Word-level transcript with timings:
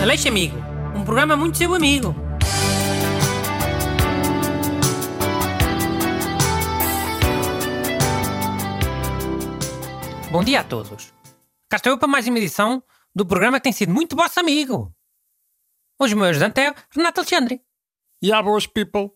Aleixo 0.00 0.28
Amigo, 0.28 0.56
um 0.94 1.04
programa 1.04 1.36
muito 1.36 1.56
seu 1.56 1.74
amigo. 1.74 2.14
Bom 10.30 10.44
dia 10.44 10.60
a 10.60 10.64
todos. 10.64 11.12
Cá 11.68 11.78
estou 11.78 11.92
eu 11.92 11.98
para 11.98 12.06
mais 12.06 12.28
uma 12.28 12.38
edição 12.38 12.82
do 13.14 13.24
programa 13.24 13.58
que 13.58 13.64
tem 13.64 13.72
sido 13.72 13.92
muito 13.92 14.14
vosso 14.14 14.38
amigo. 14.38 14.94
Hoje 15.98 16.14
o 16.14 16.18
meu 16.18 16.26
ajudante 16.26 16.60
é 16.60 16.74
Renato 16.90 17.20
Alexandre. 17.20 17.62
E 18.20 18.30
há 18.30 18.42
boas 18.42 18.66
people. 18.66 19.10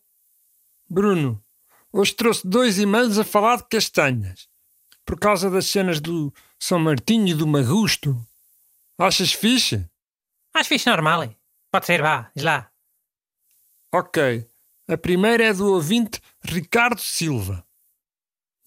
Bruno, 0.89 1.45
hoje 1.93 2.15
trouxe 2.15 2.47
dois 2.47 2.79
e-mails 2.79 3.19
a 3.19 3.25
falar 3.25 3.57
de 3.59 3.69
castanhas. 3.69 4.49
Por 5.05 5.19
causa 5.19 5.51
das 5.51 5.67
cenas 5.67 6.01
do 6.01 6.33
São 6.59 6.79
Martinho 6.79 7.29
e 7.29 7.35
do 7.35 7.47
Magusto. 7.47 8.19
Achas 8.99 9.33
fixe? 9.33 9.90
Acho 10.55 10.69
fixe 10.69 10.89
normal. 10.89 11.25
hein? 11.25 11.37
Pode 11.71 11.87
ser, 11.87 12.03
vá, 12.03 12.31
diz 12.35 12.45
lá. 12.45 12.71
Ok. 13.93 14.47
A 14.89 14.97
primeira 14.97 15.45
é 15.45 15.53
do 15.53 15.73
ouvinte 15.73 16.21
Ricardo 16.43 17.01
Silva. 17.01 17.65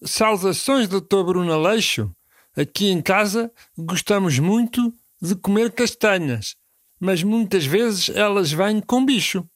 Saudações, 0.02 0.88
Dr. 0.88 1.22
Bruno 1.24 1.52
Aleixo. 1.52 2.14
Aqui 2.56 2.88
em 2.88 3.02
casa 3.02 3.52
gostamos 3.76 4.38
muito 4.38 4.92
de 5.20 5.34
comer 5.34 5.72
castanhas, 5.72 6.56
mas 7.00 7.22
muitas 7.22 7.64
vezes 7.66 8.08
elas 8.10 8.52
vêm 8.52 8.80
com 8.80 9.04
bicho. 9.04 9.48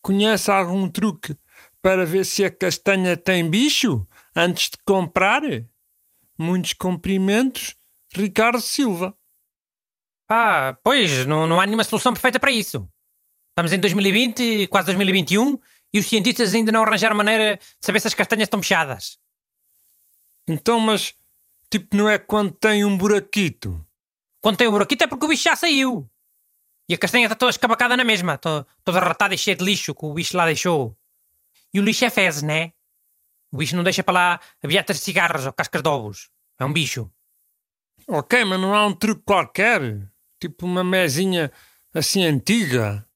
Conhece 0.00 0.50
algum 0.50 0.88
truque 0.88 1.36
para 1.82 2.06
ver 2.06 2.24
se 2.24 2.44
a 2.44 2.50
castanha 2.50 3.16
tem 3.16 3.48
bicho 3.48 4.06
antes 4.34 4.70
de 4.70 4.78
comprar? 4.84 5.42
Muitos 6.38 6.72
cumprimentos, 6.72 7.74
Ricardo 8.14 8.60
Silva. 8.60 9.14
Ah, 10.30 10.76
pois, 10.84 11.26
não, 11.26 11.46
não 11.46 11.60
há 11.60 11.66
nenhuma 11.66 11.84
solução 11.84 12.12
perfeita 12.12 12.38
para 12.38 12.50
isso. 12.52 12.88
Estamos 13.50 13.72
em 13.72 13.80
2020, 13.80 14.68
quase 14.68 14.86
2021, 14.86 15.58
e 15.92 15.98
os 15.98 16.06
cientistas 16.06 16.54
ainda 16.54 16.70
não 16.70 16.82
arranjaram 16.84 17.16
maneira 17.16 17.56
de 17.56 17.62
saber 17.80 18.00
se 18.00 18.06
as 18.06 18.14
castanhas 18.14 18.44
estão 18.46 18.62
fechadas. 18.62 19.18
Então, 20.48 20.78
mas 20.80 21.14
tipo, 21.70 21.96
não 21.96 22.08
é 22.08 22.18
quando 22.18 22.52
tem 22.52 22.84
um 22.84 22.96
buraquito? 22.96 23.84
Quando 24.40 24.56
tem 24.56 24.68
o 24.68 24.72
buraquito 24.72 25.04
é 25.04 25.06
porque 25.06 25.24
o 25.24 25.28
bicho 25.28 25.42
já 25.44 25.56
saiu. 25.56 26.08
E 26.88 26.94
a 26.94 26.98
castanha 26.98 27.26
está 27.26 27.36
toda 27.36 27.50
escabacada 27.50 27.96
na 27.96 28.04
mesma, 28.04 28.38
to- 28.38 28.66
toda 28.84 29.00
ratada 29.00 29.34
e 29.34 29.38
cheia 29.38 29.56
de 29.56 29.64
lixo 29.64 29.94
que 29.94 30.04
o 30.04 30.14
bicho 30.14 30.36
lá 30.36 30.46
deixou. 30.46 30.96
E 31.74 31.78
o 31.78 31.82
lixo 31.82 32.04
é 32.04 32.10
fezes, 32.10 32.42
né? 32.42 32.72
O 33.52 33.56
bicho 33.58 33.76
não 33.76 33.82
deixa 33.84 34.02
para 34.02 34.14
lá 34.14 34.40
aviatas 34.62 34.96
de 34.98 35.02
cigarros 35.02 35.46
ou 35.46 35.52
cascas 35.52 35.82
de 35.82 35.88
ovos. 35.88 36.30
É 36.58 36.64
um 36.64 36.72
bicho. 36.72 37.10
Ok, 38.08 38.44
mas 38.44 38.60
não 38.60 38.74
há 38.74 38.86
um 38.86 38.94
truque 38.94 39.22
qualquer? 39.24 40.08
Tipo 40.40 40.66
uma 40.66 40.82
mesinha 40.82 41.52
assim 41.94 42.24
antiga? 42.24 43.06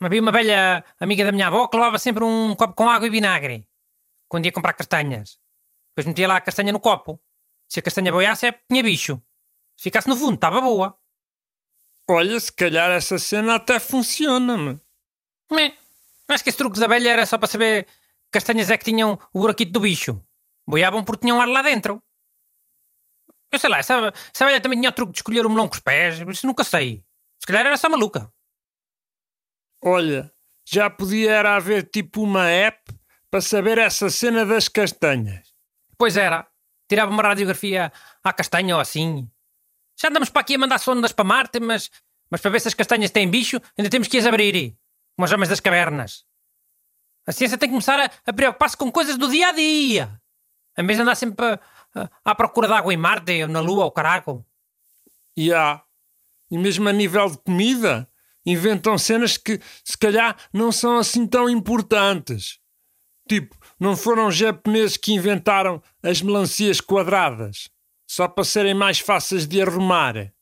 Havia 0.00 0.20
uma 0.20 0.32
velha 0.32 0.84
amiga 0.98 1.24
da 1.24 1.32
minha 1.32 1.46
avó 1.46 1.68
que 1.68 1.76
levava 1.76 1.98
sempre 1.98 2.24
um 2.24 2.56
copo 2.56 2.74
com 2.74 2.88
água 2.88 3.06
e 3.06 3.10
vinagre 3.10 3.68
quando 4.28 4.46
ia 4.46 4.52
comprar 4.52 4.72
castanhas. 4.72 5.38
Depois 5.90 6.06
metia 6.06 6.26
lá 6.26 6.36
a 6.36 6.40
castanha 6.40 6.72
no 6.72 6.80
copo. 6.80 7.20
Se 7.68 7.78
a 7.78 7.82
castanha 7.82 8.10
boiasse, 8.10 8.46
é, 8.46 8.52
tinha 8.68 8.82
bicho. 8.82 9.22
Se 9.76 9.84
ficasse 9.84 10.08
no 10.08 10.16
fundo, 10.16 10.34
estava 10.34 10.60
boa. 10.60 10.98
Olha, 12.08 12.40
se 12.40 12.52
calhar 12.52 12.90
essa 12.90 13.18
cena 13.18 13.56
até 13.56 13.78
funciona, 13.78 14.56
-me. 14.56 14.80
Meh. 15.50 15.76
Acho 16.28 16.42
que 16.42 16.50
esse 16.50 16.58
truque 16.58 16.80
da 16.80 16.86
velha 16.86 17.10
era 17.10 17.26
só 17.26 17.38
para 17.38 17.48
saber 17.48 17.84
que 17.84 17.90
castanhas 18.32 18.70
é 18.70 18.78
que 18.78 18.84
tinham 18.84 19.18
o 19.32 19.40
buraquito 19.40 19.72
do 19.72 19.80
bicho. 19.80 20.20
Boiavam 20.66 21.04
porque 21.04 21.22
tinham 21.22 21.40
ar 21.40 21.48
lá 21.48 21.62
dentro. 21.62 22.02
Eu 23.52 23.58
sei 23.58 23.68
lá, 23.68 23.78
essa, 23.78 24.12
essa 24.34 24.46
velha 24.46 24.60
também 24.60 24.78
tinha 24.78 24.88
o 24.88 24.94
truque 24.94 25.12
de 25.12 25.18
escolher 25.18 25.44
o 25.44 25.50
melão 25.50 25.68
com 25.68 25.74
os 25.74 25.80
pés. 25.80 26.18
Isso 26.18 26.46
nunca 26.46 26.64
sei. 26.64 27.04
Se 27.38 27.46
calhar 27.46 27.66
era 27.66 27.76
só 27.76 27.88
maluca. 27.88 28.32
Olha, 29.84 30.32
já 30.64 30.88
podia 30.88 31.32
era 31.32 31.56
haver 31.56 31.90
tipo 31.90 32.22
uma 32.22 32.48
app 32.48 32.80
para 33.30 33.40
saber 33.40 33.78
essa 33.78 34.08
cena 34.08 34.46
das 34.46 34.68
castanhas. 34.68 35.52
Pois 35.98 36.16
era. 36.16 36.46
Tirava 36.88 37.10
uma 37.10 37.22
radiografia 37.22 37.92
à 38.22 38.32
castanha 38.32 38.74
ou 38.74 38.80
assim. 38.80 39.28
Já 40.00 40.08
andamos 40.08 40.30
para 40.30 40.40
aqui 40.40 40.54
a 40.54 40.58
mandar 40.58 40.78
sondas 40.78 41.12
para 41.12 41.24
Marte, 41.24 41.60
mas, 41.60 41.90
mas 42.30 42.40
para 42.40 42.50
ver 42.50 42.60
se 42.60 42.68
as 42.68 42.74
castanhas 42.74 43.10
têm 43.10 43.28
bicho, 43.28 43.60
ainda 43.76 43.90
temos 43.90 44.08
que 44.08 44.18
as 44.18 44.26
abrir. 44.26 44.76
Como 45.16 45.26
os 45.26 45.32
homens 45.32 45.48
das 45.48 45.60
cavernas. 45.60 46.24
A 47.26 47.32
ciência 47.32 47.58
tem 47.58 47.68
que 47.68 47.72
começar 47.72 48.00
a, 48.00 48.10
a 48.26 48.32
preocupar-se 48.32 48.76
com 48.76 48.90
coisas 48.90 49.16
do 49.16 49.28
dia 49.28 49.48
a 49.48 49.52
dia. 49.52 50.21
Em 50.78 50.86
vez 50.86 50.96
de 50.96 51.02
andar 51.02 51.14
sempre 51.14 51.44
a- 51.44 51.60
a- 51.94 52.10
à 52.24 52.34
procura 52.34 52.66
de 52.68 52.74
água 52.74 52.92
em 52.92 52.96
Marte 52.96 53.42
ou 53.42 53.48
na 53.48 53.60
Lua 53.60 53.84
ou 53.84 53.90
caraco. 53.92 54.44
E 55.36 55.52
há. 55.52 55.82
E 56.50 56.58
mesmo 56.58 56.88
a 56.88 56.92
nível 56.92 57.28
de 57.30 57.38
comida, 57.38 58.08
inventam 58.44 58.98
cenas 58.98 59.36
que 59.36 59.60
se 59.84 59.96
calhar 59.96 60.36
não 60.52 60.70
são 60.72 60.98
assim 60.98 61.26
tão 61.26 61.48
importantes. 61.48 62.58
Tipo, 63.28 63.56
não 63.78 63.96
foram 63.96 64.26
os 64.26 64.36
japoneses 64.36 64.96
que 64.96 65.12
inventaram 65.14 65.82
as 66.02 66.20
melancias 66.20 66.80
quadradas, 66.80 67.70
só 68.06 68.26
para 68.28 68.44
serem 68.44 68.74
mais 68.74 68.98
fáceis 68.98 69.46
de 69.46 69.62
arrumar. 69.62 70.32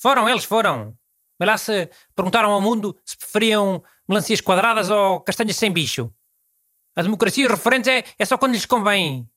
Foram, 0.00 0.28
eles 0.28 0.44
foram. 0.44 0.96
Vê 1.40 1.46
lá 1.46 1.56
se 1.56 1.88
perguntaram 2.14 2.50
ao 2.52 2.60
mundo 2.60 2.96
se 3.04 3.16
preferiam 3.16 3.82
melancias 4.08 4.40
quadradas 4.40 4.90
ou 4.90 5.20
castanhas 5.20 5.56
sem 5.56 5.72
bicho. 5.72 6.12
A 6.94 7.02
democracia 7.02 7.44
e 7.44 7.48
referentes 7.48 7.88
é, 7.88 8.04
é 8.18 8.24
só 8.24 8.36
quando 8.36 8.52
lhes 8.52 8.66
convém. 8.66 9.28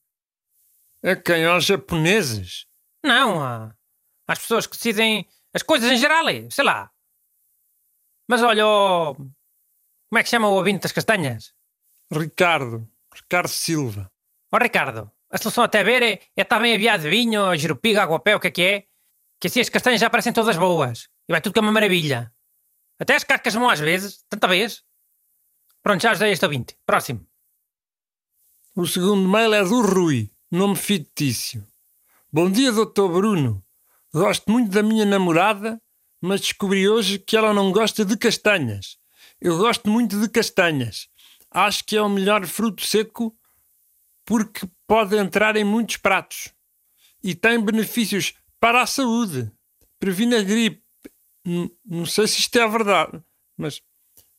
É 1.02 1.16
quem 1.16 1.44
aos 1.44 1.64
japoneses? 1.64 2.66
Não, 3.04 3.42
há- 3.42 3.74
às 4.28 4.38
pessoas 4.38 4.66
que 4.66 4.76
decidem 4.76 5.28
as 5.54 5.62
coisas 5.62 5.90
em 5.90 5.96
geral, 5.96 6.28
é, 6.28 6.48
sei 6.50 6.64
lá. 6.64 6.90
Mas 8.28 8.42
olha, 8.42 8.66
ó, 8.66 9.14
como 9.14 10.18
é 10.18 10.22
que 10.22 10.28
chama 10.28 10.48
o 10.48 10.54
ouvinte 10.54 10.82
das 10.82 10.92
castanhas? 10.92 11.54
Ricardo, 12.12 12.88
Ricardo 13.14 13.48
Silva. 13.48 14.10
Ó 14.52 14.58
Ricardo, 14.58 15.10
a 15.30 15.38
solução 15.38 15.64
até 15.64 15.82
ver 15.82 16.02
é, 16.02 16.12
é 16.36 16.42
estar 16.42 16.60
bem 16.60 16.74
aviado 16.74 17.02
de 17.02 17.10
vinho, 17.10 17.54
jerupiga, 17.56 18.02
aguapé, 18.02 18.36
o 18.36 18.40
que 18.40 18.48
é 18.48 18.50
que 18.50 18.62
é? 18.62 18.86
Que 19.40 19.48
assim 19.48 19.60
as 19.60 19.68
castanhas 19.68 20.00
já 20.00 20.08
parecem 20.08 20.32
todas 20.32 20.56
boas. 20.56 21.08
E 21.28 21.32
vai 21.32 21.40
tudo 21.40 21.54
com 21.54 21.60
uma 21.60 21.72
maravilha. 21.72 22.32
Até 22.98 23.16
as 23.16 23.24
cascas 23.24 23.54
vão 23.54 23.68
às 23.68 23.80
vezes, 23.80 24.24
tanta 24.28 24.46
vez. 24.46 24.84
Pronto, 25.82 26.00
já 26.00 26.12
ajudei 26.12 26.32
este 26.32 26.44
ouvinte. 26.44 26.78
Próximo. 26.86 27.26
O 28.76 28.86
segundo 28.86 29.28
mail 29.28 29.52
é 29.52 29.64
do 29.64 29.82
Rui, 29.82 30.31
nome 30.52 30.76
fictício. 30.76 31.66
Bom 32.30 32.50
dia, 32.50 32.70
Dr. 32.70 33.08
Bruno. 33.08 33.64
Gosto 34.12 34.52
muito 34.52 34.70
da 34.70 34.82
minha 34.82 35.06
namorada, 35.06 35.80
mas 36.20 36.42
descobri 36.42 36.86
hoje 36.86 37.18
que 37.18 37.38
ela 37.38 37.54
não 37.54 37.72
gosta 37.72 38.04
de 38.04 38.18
castanhas. 38.18 38.98
Eu 39.40 39.56
gosto 39.56 39.88
muito 39.88 40.20
de 40.20 40.28
castanhas. 40.28 41.08
Acho 41.50 41.82
que 41.84 41.96
é 41.96 42.02
o 42.02 42.08
melhor 42.08 42.46
fruto 42.46 42.84
seco 42.84 43.34
porque 44.26 44.68
pode 44.86 45.16
entrar 45.16 45.56
em 45.56 45.64
muitos 45.64 45.96
pratos 45.96 46.52
e 47.24 47.34
tem 47.34 47.58
benefícios 47.58 48.34
para 48.60 48.82
a 48.82 48.86
saúde. 48.86 49.50
Previne 49.98 50.34
a 50.34 50.42
gripe. 50.42 50.82
Não 51.82 52.04
sei 52.04 52.28
se 52.28 52.40
isto 52.40 52.58
é 52.58 52.68
verdade, 52.68 53.22
mas 53.56 53.80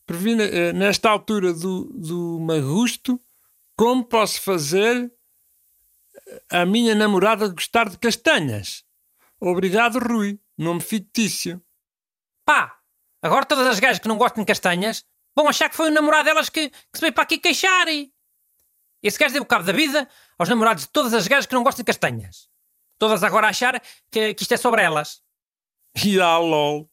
previne 0.06 0.44
eh, 0.44 0.74
nesta 0.74 1.10
altura 1.10 1.52
do, 1.54 1.86
do 1.86 2.40
magusto 2.40 3.20
como 3.76 4.06
posso 4.06 4.40
fazer 4.42 5.12
a 6.50 6.66
minha 6.66 6.96
namorada 6.96 7.48
gostar 7.50 7.90
de 7.90 7.98
castanhas? 7.98 8.84
Obrigado, 9.40 10.00
Rui. 10.00 10.40
Nome 10.58 10.82
fictício. 10.82 11.62
Pá, 12.46 12.80
agora 13.22 13.46
todas 13.46 13.68
as 13.68 13.80
gajas 13.80 14.00
que 14.00 14.08
não 14.08 14.18
gostam 14.18 14.44
de 14.44 14.48
castanhas 14.48 15.06
vão 15.36 15.48
achar 15.48 15.70
que 15.70 15.76
foi 15.76 15.90
o 15.90 15.94
namorado 15.94 16.26
delas 16.26 16.50
que, 16.50 16.70
que 16.70 16.78
se 16.94 17.02
veio 17.02 17.14
para 17.14 17.24
aqui 17.24 17.38
queixar. 17.38 17.88
e- 17.88 18.14
Esse 19.02 19.18
gajo 19.18 19.34
deu 19.34 19.46
cabo 19.46 19.64
da 19.66 19.74
vida 19.74 20.08
aos 20.38 20.48
namorados 20.50 20.84
de 20.84 20.90
todas 20.90 21.14
as 21.14 21.28
gajas 21.28 21.46
que 21.46 21.54
não 21.56 21.64
gostam 21.64 21.82
de 21.84 21.88
castanhas. 21.88 22.50
Todas 23.00 23.24
agora 23.24 23.48
a 23.48 23.50
achar 23.50 23.82
que, 24.12 24.34
que 24.34 24.44
isto 24.44 24.54
é 24.54 24.58
sobre 24.58 24.82
elas. 24.82 25.22
E 26.06 26.20
ah, 26.20 26.40
lol. 26.40 26.90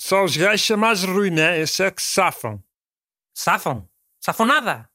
Só 0.00 0.24
os 0.24 0.36
gajos 0.36 0.60
chamados 0.66 1.04
Rui, 1.04 1.30
né? 1.30 1.60
Esses 1.60 1.78
é 1.78 1.90
que 1.92 2.02
se 2.02 2.12
safam. 2.12 2.60
Safam? 3.32 3.88
Safam 4.20 4.44
nada. 4.46 4.90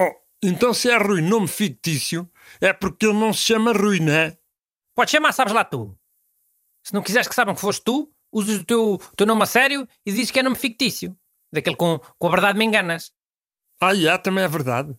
Oh, 0.00 0.10
então 0.42 0.72
se 0.72 0.88
é 0.90 0.96
Rui 0.96 1.20
nome 1.20 1.48
fictício, 1.48 2.30
é 2.60 2.72
porque 2.72 3.06
ele 3.06 3.18
não 3.18 3.32
se 3.32 3.40
chama 3.40 3.72
Rui, 3.72 4.00
né? 4.00 4.36
Pode 4.94 5.10
chamar, 5.10 5.32
sabes 5.32 5.52
lá 5.52 5.64
tu. 5.64 5.96
Se 6.82 6.92
não 6.92 7.02
quiseres 7.02 7.28
que 7.28 7.34
saibam 7.34 7.54
que 7.54 7.60
foste 7.60 7.82
tu, 7.84 8.12
usas 8.30 8.60
o 8.60 8.64
teu, 8.64 8.94
o 8.94 9.16
teu 9.16 9.26
nome 9.26 9.42
a 9.42 9.46
sério 9.46 9.86
e 10.04 10.12
dizes 10.12 10.30
que 10.30 10.40
é 10.40 10.42
nome 10.42 10.56
fictício. 10.56 11.16
Daquele 11.52 11.76
com, 11.76 11.98
com 12.18 12.26
a 12.26 12.30
verdade 12.30 12.58
me 12.58 12.64
enganas. 12.64 13.12
Ah, 13.80 13.94
já, 13.94 14.18
também 14.18 14.44
é 14.44 14.48
verdade. 14.48 14.96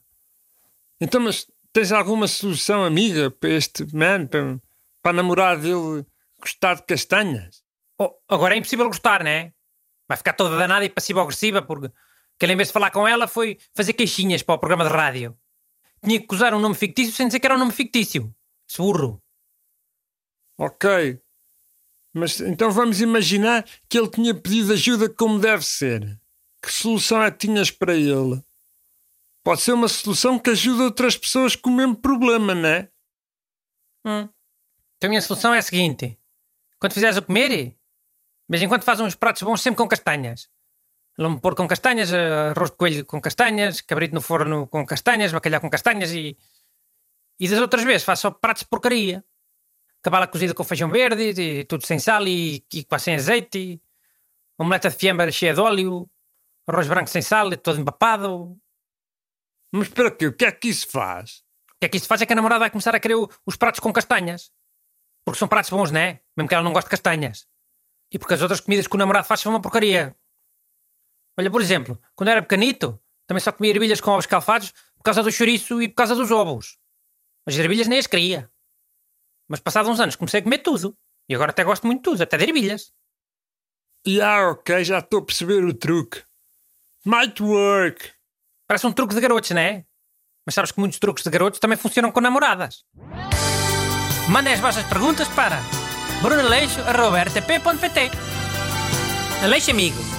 Então, 1.02 1.22
mas 1.22 1.48
tens 1.72 1.92
alguma 1.92 2.28
solução, 2.28 2.84
amiga, 2.84 3.32
para 3.32 3.50
este 3.50 3.86
man, 3.96 4.28
para, 4.28 4.60
para 5.02 5.12
a 5.12 5.14
namorada 5.14 5.62
dele 5.62 6.06
gostar 6.40 6.76
de 6.76 6.84
castanhas? 6.84 7.64
Oh, 8.00 8.14
agora 8.28 8.56
é 8.56 8.58
impossível 8.58 8.88
gostar, 8.88 9.24
né? 9.24 9.54
Vai 10.08 10.18
ficar 10.18 10.34
toda 10.34 10.58
danada 10.58 10.86
e 10.86 10.90
passiva-agressiva 10.90 11.62
porque 11.62 11.90
que 12.38 12.46
ele, 12.46 12.54
em 12.54 12.58
vez 12.58 12.70
de 12.70 12.74
falar 12.74 12.92
com 12.92 13.08
ela, 13.08 13.28
foi 13.28 13.58
fazer 13.74 13.94
queixinhas 13.94 14.44
para 14.44 14.56
o 14.56 14.60
programa 14.60 14.84
de 14.84 14.90
rádio. 14.90 15.38
Tinha 16.04 16.20
que 16.20 16.36
usar 16.36 16.54
um 16.54 16.60
nome 16.60 16.76
fictício 16.76 17.14
sem 17.14 17.28
dizer 17.28 17.40
que 17.40 17.46
era 17.46 17.56
um 17.56 17.60
nome 17.60 17.72
fictício. 17.72 18.34
Esse 18.70 18.78
burro. 18.78 19.22
Ok. 20.58 21.20
Mas 22.14 22.40
então 22.42 22.72
vamos 22.72 23.02
imaginar 23.02 23.66
que 23.90 23.98
ele 23.98 24.10
tinha 24.10 24.34
pedido 24.36 24.74
ajuda 24.74 25.10
como 25.10 25.40
deve 25.40 25.66
ser. 25.66 26.20
Que 26.62 26.72
solução 26.72 27.24
é 27.24 27.32
que 27.32 27.48
tinhas 27.48 27.72
para 27.72 27.96
ele? 27.96 28.44
Pode 29.44 29.62
ser 29.62 29.74
uma 29.74 29.88
solução 29.88 30.40
que 30.40 30.52
ajuda 30.52 30.84
outras 30.84 31.18
pessoas 31.18 31.56
com 31.56 31.70
o 31.70 31.74
mesmo 31.74 31.96
problema, 31.96 32.54
não 32.54 32.70
é? 32.70 32.90
Hum. 34.06 34.30
Então 34.98 35.08
a 35.08 35.10
minha 35.10 35.22
solução 35.22 35.54
é 35.54 35.58
a 35.58 35.62
seguinte: 35.62 36.18
quando 36.80 36.94
fizeres 36.94 37.18
o 37.18 37.22
comer, 37.22 37.76
mas 38.48 38.62
enquanto 38.62 38.84
faz 38.84 39.00
uns 39.00 39.16
pratos 39.16 39.42
bons 39.42 39.62
sempre 39.62 39.78
com 39.78 39.88
castanhas. 39.88 40.50
Lombo 41.18 41.40
porco 41.40 41.62
com 41.62 41.68
castanhas, 41.68 42.12
arroz 42.12 42.72
de 42.72 42.78
coelho 42.78 43.06
com 43.06 43.22
castanhas, 43.22 43.82
cabrito 43.82 44.16
no 44.16 44.22
forno 44.22 44.68
com 44.68 44.86
castanhas, 44.86 45.32
bacalhau 45.32 45.62
com 45.62 45.70
castanhas 45.70 46.12
e. 46.12 46.38
E 47.40 47.48
das 47.48 47.60
outras 47.60 47.84
vezes 47.84 48.04
faço 48.04 48.24
só 48.24 48.32
pratos 48.32 48.64
de 48.64 48.70
porcaria. 48.70 49.24
Cabala 50.02 50.28
cozida 50.28 50.54
com 50.54 50.64
feijão 50.64 50.90
verde, 50.90 51.40
e 51.40 51.64
tudo 51.66 51.86
sem 51.86 52.00
sal 52.00 52.28
e, 52.28 52.64
e 52.74 52.84
quase 52.84 53.06
sem 53.06 53.16
azeite. 53.16 53.58
E 53.58 53.82
omeleta 54.58 54.90
de 54.90 54.96
fiambre 54.96 55.32
cheia 55.32 55.54
de 55.54 55.60
óleo. 55.60 56.10
Arroz 56.68 56.88
branco 56.88 57.10
sem 57.10 57.22
sal, 57.22 57.50
todo 57.58 57.80
empapado. 57.80 58.58
Mas 59.72 59.90
para 59.90 60.12
quê? 60.12 60.28
O 60.28 60.34
que 60.34 60.46
é 60.46 60.52
que 60.52 60.70
isso 60.70 60.88
faz? 60.88 61.44
O 61.72 61.80
que 61.80 61.86
é 61.86 61.90
que 61.90 61.98
isso 61.98 62.08
faz 62.08 62.22
é 62.22 62.26
que 62.26 62.34
a 62.34 62.36
namorada 62.36 62.60
vai 62.60 62.70
começar 62.70 62.96
a 62.96 63.00
querer 63.00 63.16
os 63.46 63.56
pratos 63.56 63.80
com 63.80 63.92
castanhas. 63.92 64.52
Porque 65.26 65.40
são 65.40 65.48
pratos 65.48 65.70
bons, 65.70 65.92
não 65.92 66.00
é? 66.00 66.22
Mesmo 66.36 66.48
que 66.48 66.56
ela 66.56 66.64
não 66.64 66.74
goste 66.74 66.88
de 66.88 66.92
castanhas. 66.92 67.48
E 68.12 68.20
porque 68.20 68.34
as 68.36 68.42
outras 68.42 68.60
comidas 68.62 68.88
que 68.88 68.96
o 68.96 69.00
namorado 69.00 69.28
faz 69.28 69.42
são 69.42 69.52
uma 69.52 69.62
porcaria. 69.62 70.16
Olha, 71.38 71.50
por 71.50 71.62
exemplo, 71.62 72.00
quando 72.16 72.30
era 72.30 72.42
pequenito, 72.42 73.00
também 73.28 73.42
só 73.42 73.52
comia 73.52 73.72
ervilhas 73.72 74.00
com 74.00 74.12
ovos 74.12 74.26
calfados 74.26 74.72
por 74.96 75.04
causa 75.04 75.24
do 75.24 75.32
chouriço 75.32 75.82
e 75.82 75.88
por 75.88 75.96
causa 75.96 76.16
dos 76.16 76.32
ovos. 76.32 76.78
As 77.46 77.56
ervilhas 77.56 77.88
nem 77.88 78.00
as 78.00 78.08
queria. 78.08 78.50
Mas 79.48 79.60
passados 79.60 79.90
uns 79.90 80.00
anos 80.00 80.16
comecei 80.16 80.40
a 80.40 80.44
comer 80.44 80.60
tudo. 80.60 80.98
E 81.28 81.36
agora 81.36 81.52
até 81.52 81.64
gosto 81.64 81.88
muito 81.88 82.00
de 82.00 82.04
tudo, 82.04 82.22
até 82.22 82.38
de 82.38 82.44
ervilhas. 82.44 82.94
E 84.06 84.22
ah, 84.22 84.52
ok, 84.52 84.84
já 84.84 85.00
estou 85.00 85.20
a 85.20 85.26
perceber 85.26 85.64
o 85.64 85.74
truque. 85.74 86.24
Might 87.06 87.42
work. 87.42 88.12
Parece 88.68 88.88
um 88.88 88.94
truque 88.94 89.16
de 89.16 89.22
garotos, 89.22 89.52
não 89.52 89.62
é? 89.62 89.86
Mas 90.46 90.56
sabes 90.56 90.72
que 90.72 90.80
muitos 90.80 91.00
truques 91.00 91.24
de 91.24 91.30
garotos 91.30 91.60
também 91.60 91.78
funcionam 91.78 92.12
com 92.12 92.20
namoradas. 92.22 92.86
Mandem 94.30 94.54
as 94.54 94.60
vossas 94.60 94.86
perguntas 94.88 95.28
para 95.30 95.60
brunaleixo.rtp.pt 96.22 98.12
Aleixo 99.44 99.72
Amigo. 99.72 100.13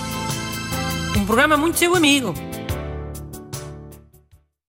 Um 1.25 1.27
programa 1.27 1.57
muito 1.57 1.79
seu 1.79 1.97
amigo. 1.97 2.35